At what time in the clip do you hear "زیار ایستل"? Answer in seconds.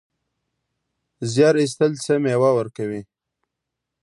1.31-1.91